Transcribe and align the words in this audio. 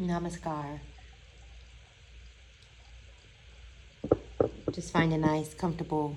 Namaskar. 0.00 0.80
Just 4.72 4.92
find 4.92 5.12
a 5.12 5.18
nice, 5.18 5.52
comfortable 5.52 6.16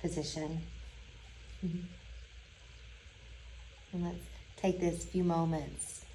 position. 0.00 0.62
Mm-hmm. 1.64 1.78
And 3.92 4.04
let's 4.04 4.24
take 4.56 4.80
this 4.80 5.04
few 5.04 5.24
moments 5.24 6.06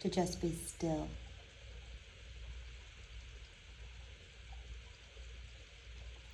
to 0.00 0.08
just 0.08 0.40
be 0.40 0.52
still. 0.52 1.08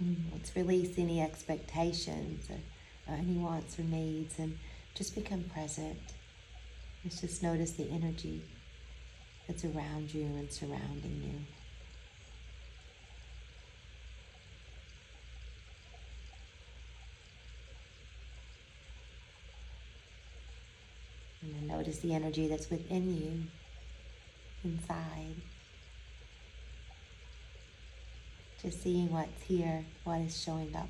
Mm-hmm. 0.02 0.32
Let's 0.32 0.56
release 0.56 0.98
any 0.98 1.20
expectations 1.20 2.48
or, 2.48 3.12
or 3.12 3.16
any 3.18 3.36
wants 3.36 3.78
or 3.78 3.82
needs 3.82 4.38
and 4.38 4.56
just 4.94 5.14
become 5.14 5.44
present. 5.44 5.98
Let's 7.04 7.20
just 7.20 7.42
notice 7.42 7.72
the 7.72 7.90
energy 7.90 8.42
that's 9.50 9.64
around 9.64 10.14
you 10.14 10.22
and 10.22 10.48
surrounding 10.52 11.20
you. 11.24 11.34
And 21.42 21.54
then 21.56 21.66
notice 21.66 21.98
the 21.98 22.14
energy 22.14 22.46
that's 22.46 22.70
within 22.70 23.16
you, 23.16 23.42
inside. 24.62 25.34
Just 28.62 28.84
seeing 28.84 29.10
what's 29.10 29.42
here, 29.42 29.84
what 30.04 30.20
is 30.20 30.40
showing 30.40 30.76
up. 30.76 30.88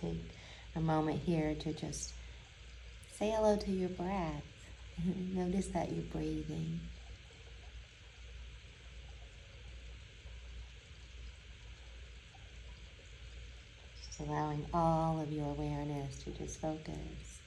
Take 0.00 0.20
a 0.74 0.80
moment 0.80 1.22
here 1.22 1.54
to 1.54 1.72
just 1.72 2.12
say 3.18 3.30
hello 3.30 3.56
to 3.56 3.70
your 3.70 3.88
breath. 3.88 4.44
Notice 5.32 5.68
that 5.68 5.90
you're 5.90 6.04
breathing. 6.04 6.80
Just 14.06 14.20
allowing 14.20 14.66
all 14.74 15.18
of 15.20 15.32
your 15.32 15.46
awareness 15.46 16.18
to 16.24 16.30
just 16.30 16.60
focus 16.60 17.40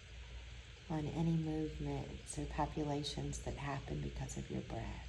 on 0.90 1.08
any 1.16 1.38
movements 1.38 2.38
or 2.38 2.46
populations 2.46 3.38
that 3.40 3.58
happen 3.58 4.02
because 4.02 4.38
of 4.38 4.50
your 4.50 4.62
breath. 4.62 5.09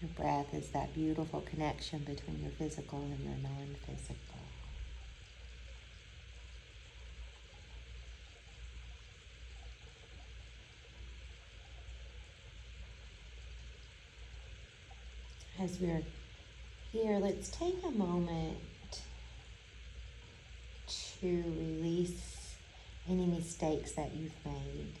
Your 0.00 0.10
breath 0.16 0.54
is 0.54 0.70
that 0.70 0.94
beautiful 0.94 1.42
connection 1.42 1.98
between 1.98 2.40
your 2.40 2.52
physical 2.52 3.00
and 3.00 3.20
your 3.20 3.36
non 3.42 3.76
physical. 3.86 4.16
As 15.60 15.78
we're 15.78 16.02
here, 16.92 17.18
let's 17.18 17.50
take 17.50 17.76
a 17.84 17.90
moment 17.90 18.56
to 21.20 21.26
release 21.26 22.56
any 23.06 23.26
mistakes 23.26 23.92
that 23.92 24.14
you've 24.16 24.32
made, 24.46 24.94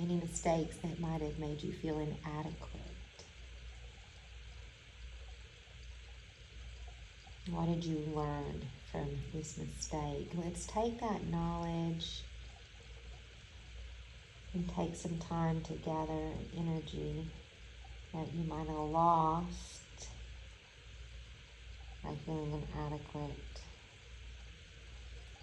any 0.00 0.16
mistakes 0.16 0.76
that 0.78 0.98
might 0.98 1.20
have 1.20 1.38
made 1.38 1.62
you 1.62 1.72
feel 1.72 2.00
inadequate. 2.00 2.95
What 7.50 7.66
did 7.66 7.84
you 7.84 8.02
learn 8.12 8.66
from 8.90 9.08
this 9.32 9.56
mistake? 9.56 10.30
Let's 10.34 10.66
take 10.66 11.00
that 11.00 11.28
knowledge 11.28 12.22
and 14.52 14.68
take 14.74 14.96
some 14.96 15.16
time 15.18 15.60
to 15.60 15.74
gather 15.74 16.30
energy 16.58 17.30
that 18.12 18.34
you 18.34 18.42
might 18.48 18.66
have 18.66 18.90
lost 18.90 20.08
by 22.02 22.14
feeling 22.24 22.64
inadequate. 22.74 23.60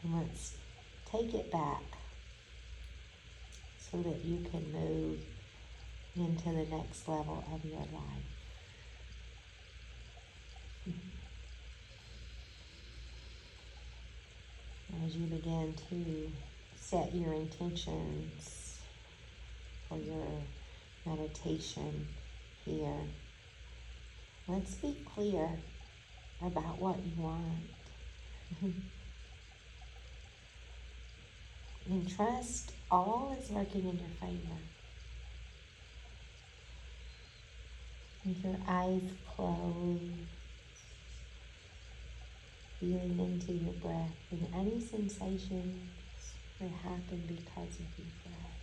And 0.04 0.18
let's 0.18 0.56
take 1.10 1.34
it 1.34 1.50
back 1.54 1.84
so 3.80 4.02
that 4.02 4.26
you 4.26 4.46
can 4.52 4.74
move 4.74 5.20
into 6.18 6.46
the 6.46 6.76
next 6.76 7.08
level 7.08 7.46
of 7.54 7.64
your 7.64 7.80
life. 7.80 8.33
As 15.06 15.16
you 15.16 15.26
begin 15.26 15.74
to 15.90 16.32
set 16.80 17.14
your 17.14 17.34
intentions 17.34 18.80
for 19.90 19.98
your 19.98 20.28
meditation 21.06 22.08
here, 22.64 23.00
let's 24.48 24.76
be 24.76 24.96
clear 25.14 25.50
about 26.42 26.80
what 26.80 26.98
you 26.98 27.22
want. 27.22 27.44
and 31.90 32.16
trust 32.16 32.72
all 32.90 33.36
is 33.42 33.50
working 33.50 33.82
in 33.82 33.98
your 33.98 34.10
favor. 34.22 34.60
With 38.26 38.44
your 38.46 38.58
eyes 38.68 39.02
closed 39.36 40.33
feeling 42.84 43.18
into 43.18 43.54
your 43.54 43.74
breath 43.76 44.12
and 44.32 44.46
any 44.54 44.82
sensations 44.82 45.80
that 46.60 46.70
happen 46.70 47.24
because 47.28 47.80
of 47.80 47.86
your 47.98 48.08
breath. 48.26 48.54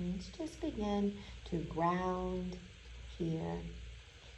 Let's 0.00 0.28
just 0.28 0.60
begin 0.60 1.14
to 1.50 1.56
ground 1.56 2.56
here 3.18 3.58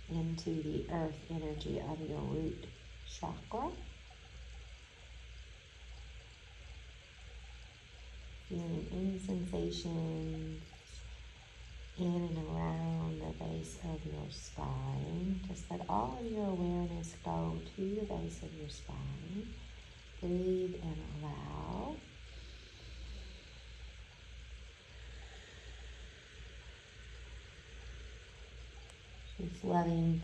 into 0.08 0.62
the 0.62 0.86
earth 0.90 1.20
energy 1.30 1.78
of 1.78 2.00
your 2.08 2.20
root 2.20 2.64
chakra. 3.06 3.68
Feeling 8.50 8.86
any 8.92 9.18
sensations 9.24 10.60
in 11.98 12.06
and 12.06 12.38
around 12.48 13.20
the 13.20 13.44
base 13.44 13.78
of 13.84 14.04
your 14.04 14.28
spine. 14.30 15.40
Just 15.46 15.70
let 15.70 15.82
all 15.88 16.18
of 16.18 16.26
your 16.30 16.46
awareness 16.46 17.14
go 17.24 17.56
to 17.76 17.94
the 17.94 18.06
base 18.06 18.42
of 18.42 18.52
your 18.54 18.68
spine. 18.68 19.46
Breathe 20.20 20.74
and 20.82 20.96
allow. 21.22 21.94
This 29.38 29.64
loving 29.64 30.22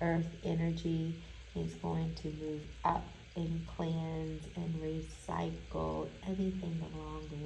earth 0.00 0.26
energy 0.44 1.22
is 1.54 1.74
going 1.74 2.14
to 2.14 2.28
move 2.28 2.62
up 2.84 3.04
and 3.36 3.66
cleanse 3.76 4.44
and 4.56 4.74
recycle 4.76 6.08
anything 6.26 6.82
along 6.94 7.28
the 7.30 7.45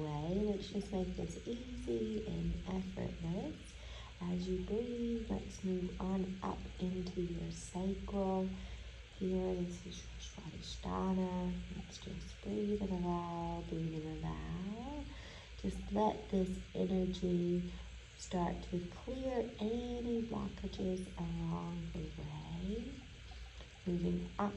Just 0.81 0.93
make 0.93 1.15
this 1.15 1.37
easy 1.45 2.23
and 2.25 2.53
effortless. 2.67 3.55
As 4.31 4.47
you 4.47 4.65
breathe, 4.67 5.27
let's 5.29 5.63
move 5.63 5.91
on 5.99 6.35
up 6.41 6.57
into 6.79 7.21
your 7.21 7.51
sacral. 7.51 8.47
Here, 9.19 9.55
this 9.59 9.75
is 9.85 10.01
your 10.01 10.43
Swadhisthana. 10.97 11.51
Let's 11.75 11.97
just 11.97 12.41
breathe 12.43 12.81
and 12.81 13.05
allow, 13.05 13.63
breathe 13.69 13.93
and 13.93 14.23
allow. 14.23 15.03
Just 15.61 15.77
let 15.91 16.31
this 16.31 16.49
energy 16.73 17.61
start 18.17 18.55
to 18.71 18.81
clear 19.05 19.45
any 19.59 20.27
blockages 20.31 21.05
along 21.19 21.77
the 21.93 21.99
way. 21.99 22.83
Moving 23.85 24.27
up 24.39 24.53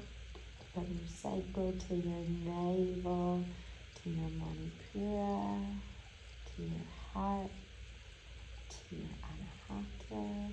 from 0.73 0.85
your 0.85 1.09
sacral 1.09 1.75
to 1.89 1.95
your 1.95 2.25
navel, 2.47 3.45
to 4.03 4.11
your 4.11 4.31
manipura, 4.31 5.61
to 6.57 6.63
your 6.63 6.87
heart, 7.13 7.51
to 8.69 8.97
your 8.97 9.11
anahata. 9.31 10.53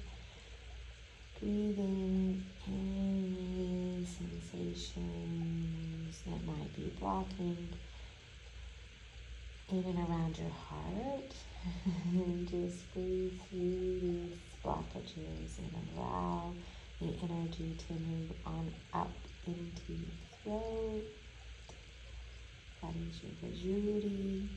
Breathing 1.39 2.45
any 2.67 4.05
sensations 4.05 6.21
that 6.25 6.43
might 6.45 6.73
be 6.75 6.91
blocking 6.99 7.69
in 9.69 9.83
and 9.85 9.99
around 10.09 10.37
your 10.37 10.51
heart. 10.51 11.33
and 12.13 12.47
just 12.47 12.91
breathe 12.93 13.39
through 13.49 13.99
these 14.01 14.39
blockages 14.63 15.57
and 15.59 15.71
allow 15.95 16.53
the 16.99 17.15
energy 17.23 17.75
to 17.87 17.93
move 17.93 18.31
on 18.45 18.73
up 18.93 19.27
into 19.45 19.93
your 19.93 20.17
throat, 20.43 21.03
That 22.81 22.93
is 23.09 23.21
your 23.23 23.31
Visuddhi. 23.43 24.47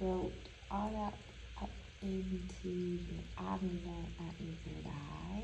Your 0.00 0.08
throat 0.08 0.32
on 0.70 0.94
up, 0.94 1.14
up 1.62 1.70
into 2.02 2.68
your 2.68 3.22
abdomen 3.38 4.06
at 4.18 4.34
your 4.40 4.54
third 4.64 4.86
eye. 4.86 5.42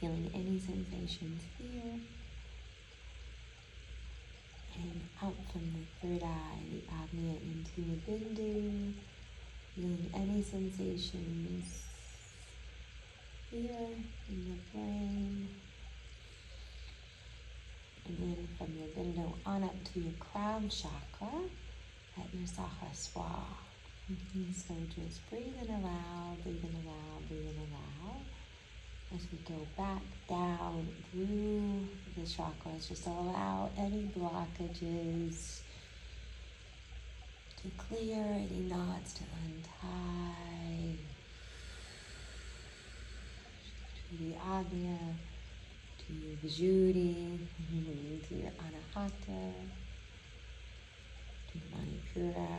Feeling 0.00 0.30
any 0.34 0.58
sensations 0.58 1.42
here. 1.58 2.00
And 4.76 5.00
out 5.22 5.34
from 5.52 5.62
the 5.72 6.08
third 6.08 6.22
eye, 6.24 6.58
the 6.70 6.80
Agnya 6.92 7.36
into 7.42 7.82
your 7.82 7.98
bindu. 8.08 8.92
Feeling 9.76 10.10
any 10.14 10.42
sensations 10.42 11.82
here 13.50 13.90
in 14.28 14.44
the 14.44 14.58
brain. 14.72 15.48
And 18.06 18.18
then 18.18 18.48
from 18.58 18.74
your 18.76 18.88
bindu 18.88 19.32
on 19.46 19.62
up 19.62 19.74
to 19.92 20.00
your 20.00 20.12
crown 20.14 20.68
chakra 20.68 21.48
at 22.18 22.32
your 22.32 22.46
Sahasrara. 22.46 23.44
Mm-hmm. 24.10 24.52
So 24.52 24.74
just 24.94 25.28
breathe 25.30 25.54
in 25.62 25.68
aloud, 25.68 26.36
breathe 26.42 26.62
in 26.62 26.74
aloud, 26.84 27.28
breathe 27.28 27.40
in 27.40 27.56
aloud. 27.56 28.20
As 29.14 29.26
we 29.32 29.38
go 29.48 29.66
back 29.76 30.02
down 30.28 30.88
through 31.10 31.88
the 32.16 32.22
chakras, 32.22 32.88
just 32.88 33.06
allow 33.06 33.70
any 33.78 34.10
blockages 34.16 35.60
to 37.62 37.70
clear, 37.78 38.22
any 38.22 38.66
knots 38.68 39.14
to 39.14 39.22
untie. 39.46 40.96
To 44.10 44.18
the 44.18 44.34
Agnya, 44.34 44.98
to 46.06 46.12
your 46.12 46.36
Visuddhi, 46.44 47.38
to 48.28 48.34
your 48.34 48.50
Anahata, 48.50 49.52
to 51.54 51.60
your 51.60 52.26
Manipura, 52.28 52.56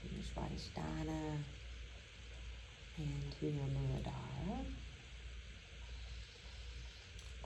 to 0.00 0.08
your 0.14 0.22
Swadhisthana, 0.22 1.38
and 2.96 3.34
your 3.40 3.52
Muladhara. 3.52 4.64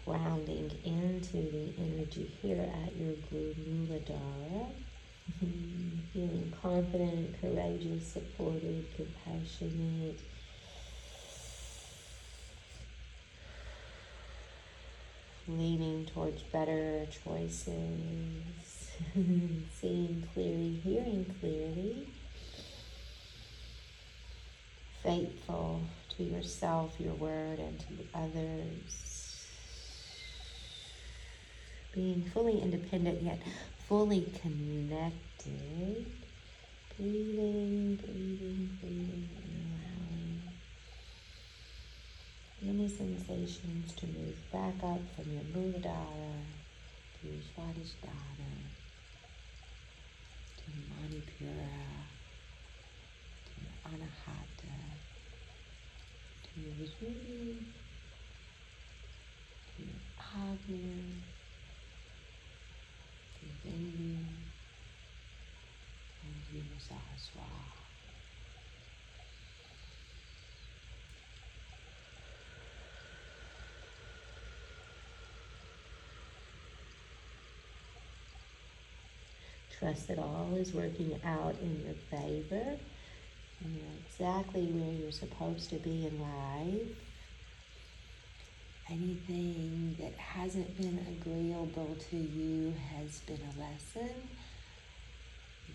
Grounding 0.04 0.70
into 0.84 1.36
the 1.36 1.72
energy 1.78 2.30
here 2.42 2.68
at 2.84 2.96
your 2.96 3.14
Guru 3.30 3.54
Muladhara. 3.54 4.66
Mm-hmm. 5.44 5.98
Feeling 6.12 6.52
confident, 6.60 7.40
courageous, 7.40 8.06
supported, 8.06 8.84
compassionate. 8.96 10.20
Leaning 15.48 16.06
towards 16.06 16.42
better 16.42 17.06
choices. 17.24 17.72
Seeing 19.80 20.28
clearly, 20.32 20.80
hearing 20.84 21.26
clearly. 21.40 22.06
Faithful 25.02 25.82
to 26.16 26.22
yourself, 26.22 26.94
your 27.00 27.14
word, 27.14 27.58
and 27.58 27.78
to 27.80 27.86
others. 28.14 29.46
Being 31.92 32.22
fully 32.32 32.60
independent 32.60 33.22
yet 33.22 33.40
fully 33.92 34.32
connected. 34.40 36.06
Breathing, 36.96 37.96
breathing, 37.96 38.78
and 38.82 39.28
allowing 42.62 42.78
any 42.78 42.88
sensations 43.32 43.92
to 43.96 44.06
move 44.06 44.36
back 44.52 44.74
up 44.84 45.00
from 45.16 45.32
your 45.32 45.42
Muladhara 45.54 46.34
to 47.14 47.28
your 47.28 47.40
Swadhisthana 47.40 48.52
to 50.58 50.64
your 50.68 50.86
Manipura 50.92 51.72
to 53.44 53.52
your 53.62 53.74
Anahata 53.88 54.76
to 56.42 56.60
your 56.60 56.72
Visuddhi 56.72 57.56
to 59.66 59.82
your 59.82 60.00
Agnya 60.20 61.02
Bindu 63.64 64.16
and 66.24 66.34
to 66.50 66.56
your 66.56 66.80
Sahasrara. 66.80 67.81
Trust 79.82 80.06
that 80.06 80.18
all 80.20 80.54
is 80.54 80.72
working 80.72 81.18
out 81.24 81.56
in 81.60 81.82
your 81.84 81.94
favor. 82.08 82.78
And 83.64 83.74
You're 83.74 83.84
exactly 84.06 84.66
where 84.66 84.92
you're 84.92 85.10
supposed 85.10 85.70
to 85.70 85.76
be 85.76 86.06
in 86.06 86.20
life. 86.20 86.86
Anything 88.88 89.96
that 89.98 90.14
hasn't 90.14 90.76
been 90.76 91.04
agreeable 91.18 91.96
to 92.10 92.16
you 92.16 92.72
has 92.94 93.22
been 93.22 93.40
a 93.40 93.60
lesson. 93.60 94.14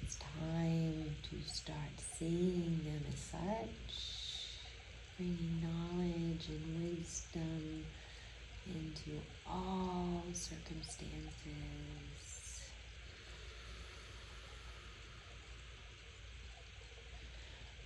It's 0.02 0.18
time 0.40 1.14
to 1.30 1.54
start 1.54 2.00
seeing 2.18 2.80
them 2.86 3.04
as 3.12 3.20
such, 3.20 3.94
bringing 5.18 5.62
knowledge 5.62 6.48
and 6.48 6.98
wisdom 6.98 7.86
into 8.66 9.20
all 9.46 10.24
circumstances. 10.32 12.27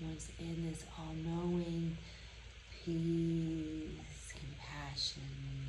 Once 0.02 0.30
in 0.40 0.66
this 0.68 0.84
all 0.98 1.14
knowing 1.14 1.96
peace 2.84 4.34
compassion 4.34 5.22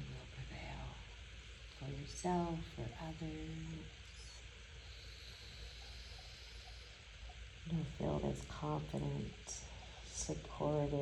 will 0.09 0.27
prevail 0.33 0.89
for 1.79 1.91
yourself, 2.01 2.59
for 2.75 2.89
others. 3.05 3.85
You'll 7.71 7.85
feel 7.99 8.19
this 8.21 8.43
confident, 8.49 9.61
supported 10.11 10.95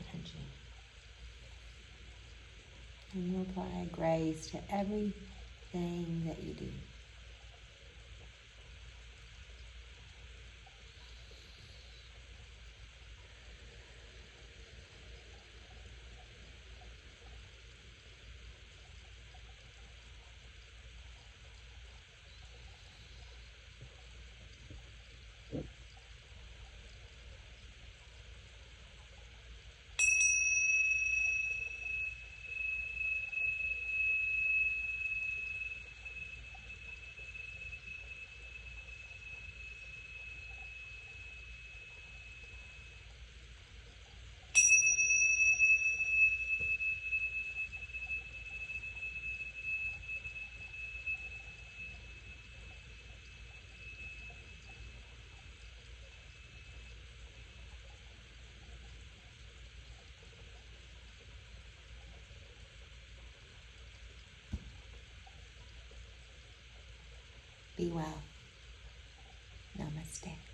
energy. 0.00 0.46
And 3.14 3.32
you 3.32 3.40
apply 3.40 3.88
grace 3.90 4.48
to 4.48 4.58
everything 4.70 6.24
that 6.26 6.42
you 6.42 6.52
do. 6.52 6.68
Be 67.76 67.90
well. 67.90 68.24
Namaste. 69.78 70.45